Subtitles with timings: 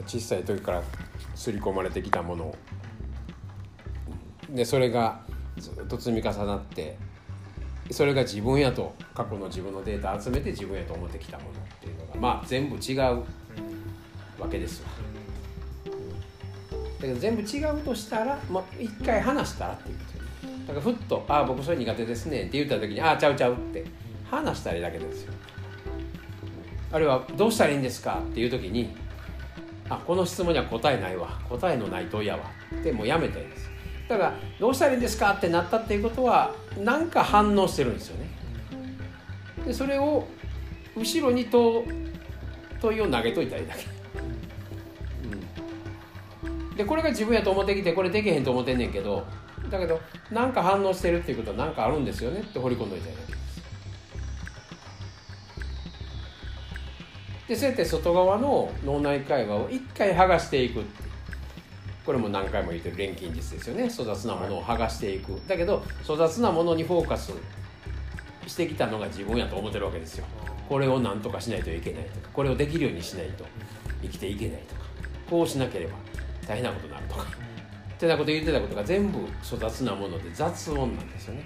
[0.00, 0.82] 小さい時から
[1.34, 2.54] 刷り込まれてきたものを。
[4.50, 5.20] でそれが
[5.56, 6.96] ずっと積み重なって
[7.90, 13.00] それが自分やと過去の自分のデータ集めて自分やと思ってきたものっていうのがまあ全部違う
[14.38, 14.88] わけですわ
[17.00, 20.22] だけど全部違うとしたら、まあ、一回話したらっていうこと
[20.66, 23.84] だからふっと「ああ僕それ苦手ですね」って言った時に「ああちゃうちゃう」って
[24.30, 25.32] 話したらいいだけですよ。
[26.92, 28.94] あるいは「どうしたらいいんですか?」っていう時に
[29.94, 31.40] 「あこの質問には答えないわ。
[31.48, 32.42] 答えのない問いやわ」
[32.74, 33.70] ってもうやめたいです。
[34.08, 38.30] だから「どうしたらいいんですか?」ってなったっていうことは何か反応してるんですよね。
[39.66, 40.26] でそれを
[40.96, 41.84] 後ろに問
[42.80, 43.86] 問いを投げといたらいいだけ、
[46.44, 49.24] うん、でこれが自分やと思ってきてこれできへんと思ってんねんけど
[49.70, 50.00] だけど
[50.30, 53.31] 何か反応してるっていうことは何かあるんですよねって掘り込んどいたらいいだけ。
[57.48, 60.82] でそうやって外側の脳内会話を一回剥がしていく。
[62.06, 63.88] これも何回も言ってる錬金術ですよね。
[63.88, 65.40] 粗雑なものを剥がしていく。
[65.46, 67.32] だけど粗雑なものにフォーカス
[68.46, 70.24] してきたのが自分やと思ってるわけですよ。
[70.68, 72.28] これを何とかしないといけないとか。
[72.32, 73.44] これをできるようにしないと。
[74.02, 74.82] 生きていけないとか。
[75.28, 75.94] こうしなければ
[76.46, 77.22] 大変なことになるとか。
[77.22, 81.44] ってなこと言ってたことが全部粗雑なもので雑音なんですよね。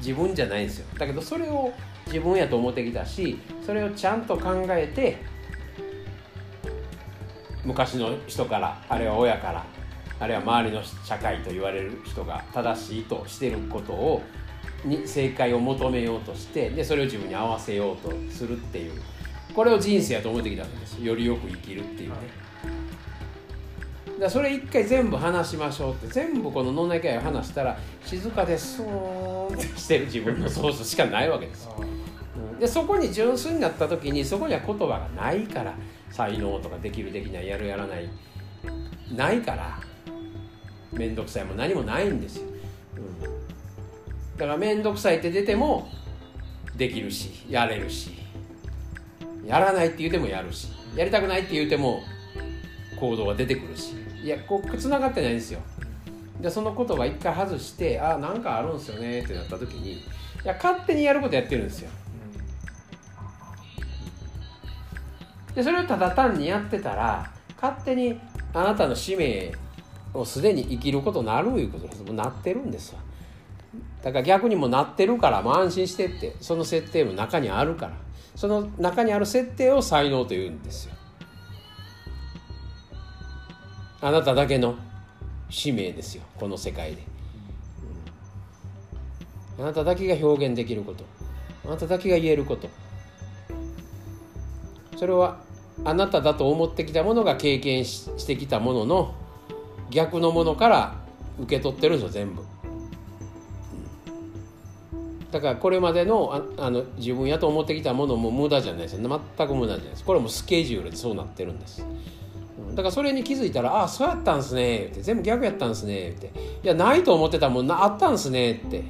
[0.00, 0.86] 自分じゃないんですよ。
[0.98, 1.72] だけどそれを
[2.06, 5.18] 自分やと思ってきたしそれをちゃんと考えて
[7.64, 9.64] 昔の人からあるいは親から
[10.18, 14.22] あるいは周りの社会と言われる人が正しいとしてることを
[14.84, 18.92] に正解を求めようとしてでそれを自分に合わせようとするっていう。
[19.54, 22.16] これを人生やと思ってきたわけですよりよく生きるっていうね。
[24.20, 31.84] だそれ一回全部話しましょうって全部この脳内会を話したら静かでスーンってしてる自分のソースしかないわけですよ。
[32.60, 35.74] でそこに純粋になった時にそこには言葉がないから
[36.10, 38.08] 才能とかできるできないやるやらない。
[39.14, 39.80] ないから
[40.92, 42.44] 面倒くさいも何もないんですよ、
[42.96, 43.28] うん、だ
[44.38, 45.88] から面倒くさいって出ても
[46.76, 48.12] できるしやれるし
[49.44, 52.02] やらないって言うてもやるしやりたくないって言うても
[52.98, 55.60] 行動が出てくるしいやこうつながってないんですよ。
[56.40, 60.02] でその言葉一回外してあなんかあるんですよねってなった時にい
[60.44, 61.90] や勝手にやることやってるんですよ。
[65.54, 67.30] でそれをただ単にやってたら
[67.60, 68.18] 勝手に
[68.54, 69.52] あなたの使命
[70.14, 72.02] をすでに生きることになるいうことです。
[72.02, 73.00] もうなってるんですわ
[74.02, 77.92] だから逆にもなってるからもう安心してってその設定も中にあるから。
[78.40, 80.94] その中にある設定を才能というんですよ。
[84.02, 84.76] あなただけの
[85.50, 87.02] 使命ですよこの世界で、
[89.58, 91.04] うん、あなただけが表現できること。
[91.66, 92.68] あなただけが言えること。
[94.96, 95.40] それは
[95.84, 99.14] あなただと思ってきたものが経験してきたものの
[99.90, 100.94] 逆のものから
[101.38, 102.42] 受け取ってるんですよ全部。
[105.30, 109.08] だからこれまでのああの自分やと思ってきたものも無駄じゃないです全
[109.48, 110.04] く無駄じゃないです。
[110.04, 111.84] これもスケジュールでそうなってるんです。
[112.70, 116.30] だからそれに気づいたら「ああそうやったんすね」って「全部逆やったんすね」って
[116.62, 118.84] 「いやないと思ってたもんなあったんすね」って。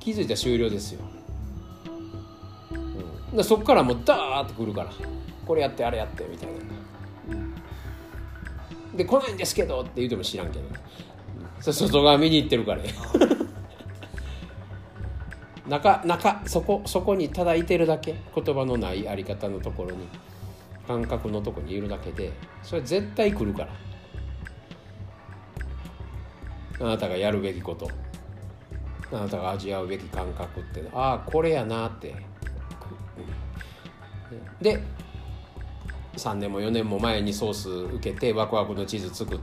[0.00, 1.00] 気づいたら終了ですよ、
[3.30, 4.90] うん、でそっからもうダーってくるから。
[5.50, 6.54] これやってあれやってみたいな。
[8.96, 10.64] で来ないんですけどって言うても知らんけど、
[11.60, 12.82] そ外側見に行ってるから。
[15.68, 18.14] 中中そこそこにただいてるだけ。
[18.32, 20.06] 言葉のないあり方のところに。
[20.90, 22.32] 感覚のとこにいるだけで
[22.64, 23.68] それ絶対来るから。
[26.80, 27.88] あなたがやるべきこと。
[29.12, 32.16] あなたが味わうべき感覚ってああこれやなって。
[34.60, 34.82] で
[36.16, 39.38] 3年も4年も前にソース受けてワクワクの地図作っ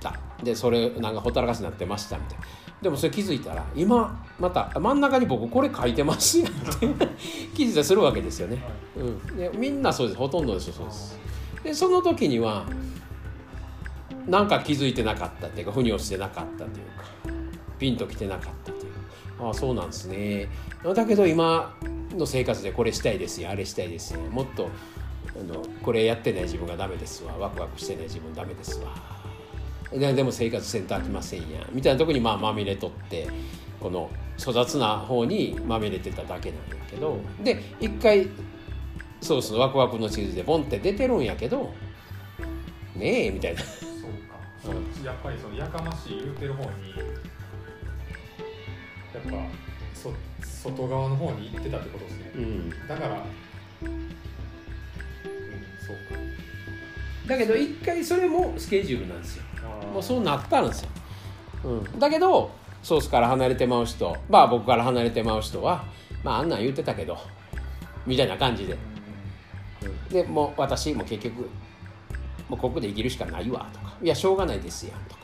[0.00, 0.18] た。
[0.42, 2.44] でそれなんかほったらかしになってましたみたいな。
[2.82, 6.86] でもそれ気づいたら今また真ん中に僕これ書いてますよって
[7.54, 8.62] 気づいたりするわけですよね、
[8.96, 9.02] う
[9.32, 10.18] ん、でみんなそうです。
[10.18, 11.18] ほとんどですそうです。
[11.64, 12.64] でその時には
[14.26, 17.04] なんか気づいてなかったっていうか腑に落ちてなかったというか
[17.78, 18.92] ピンときてなかったという
[19.40, 20.48] ああそうなんですね。
[20.94, 21.74] だけど今
[22.16, 23.50] の生活でこれしたいですよ。
[23.50, 24.20] あれしたいですよ。
[24.20, 24.68] もっと
[25.38, 27.36] あのこれやってない自分がダメですわ。
[27.38, 29.17] ワクワクしてない自分ダメですわ
[29.90, 31.66] でも生活せんと飽きませんや。
[31.72, 33.28] みたいなとこにまあまみれとって
[33.80, 37.18] この粗雑な方にまみれてただけなんやけど。
[37.42, 38.28] で一回
[39.20, 41.72] ソースのワクワクのチーズでボンって出てるんやけど
[42.94, 43.60] ねえみたいな。
[43.62, 43.90] そう
[44.28, 46.68] か、うん、やっぱりそのやかましい言うてる方に
[49.12, 49.30] やっぱ
[49.92, 53.24] そ外側の方に行ってたってことですね、うん、だから、
[53.82, 53.88] うん、
[55.84, 56.20] そうか。
[57.26, 59.44] だけど一回それもスケジュールなんですよ
[59.92, 60.88] もうそうなったんですよ、
[61.64, 62.50] うん、だけど
[62.82, 65.84] ソースから離れてまう人まあ僕から離れてまう人は
[66.22, 67.18] まああんなん言ってたけど
[68.06, 68.76] みたいな感じで。
[70.10, 71.48] でもう私も結局
[72.48, 73.94] もうここで生きるしかないわとか。
[74.02, 75.20] いやしょうがないですやんとか。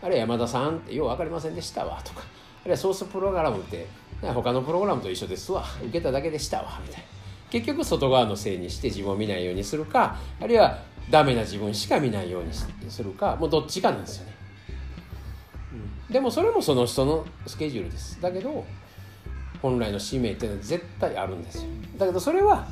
[0.00, 2.20] あれ山田さんってよう分かりませんでしたわとか。
[2.20, 3.86] あるいはソースプログラムって
[4.22, 5.64] 他のプログラムと一緒ですわ。
[5.82, 7.06] 受けただけでしたわみたいな。
[7.50, 10.78] 結局外側のせいにして自分を見ないようにするかあるいは
[11.10, 12.52] ダメな自分しか見ないように
[12.90, 14.32] するかもうどっちかなんですよね、
[16.08, 16.12] うん。
[16.12, 18.20] でもそれもその人のスケジュールです。
[18.20, 18.64] だけど
[19.62, 21.68] 本来の使命っていうのは絶対あるんですよ。
[21.96, 22.66] だけどそれは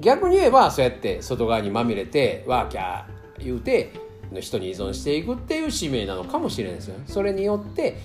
[0.00, 3.92] 逆に言えばそうやって外側にまみれてワーキャー言うて
[4.30, 7.04] の人に依存していくっていう使命なのかもしれないですよね。
[7.06, 7.96] それによって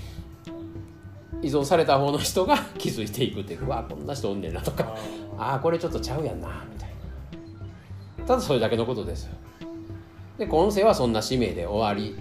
[1.41, 4.95] 依存された方の人が気づいていくっていうわあこんな人おんねんなとか。
[5.37, 6.82] ああこれちょっとちゃうやんなみたいな
[8.25, 9.29] ただそれだけのことです
[10.37, 12.15] で今世はそんな使命で終わり。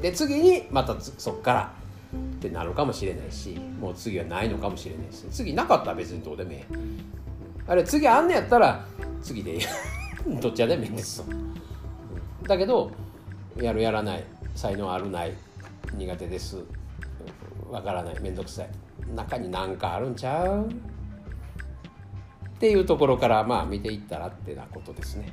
[0.00, 1.72] で次にまたそっから。
[2.14, 5.24] ってなるかもしれないしもう次はないのかもしれないし。
[5.30, 6.58] 次なかったら別にどうでもいい
[7.66, 8.84] あれ次あんねやったら
[9.22, 9.60] 次でいい。
[10.40, 11.24] どっちでもいいんです
[12.46, 12.90] だけど
[13.56, 14.24] やるやらない。
[14.54, 15.32] 才能あるない。
[15.94, 16.58] 苦手です。
[17.70, 18.20] わからない。
[18.20, 18.68] 面倒くさい。
[19.14, 20.68] 中に何かあるんちゃう？
[22.62, 25.32] っていうところからまあ見ていったらってなことですね。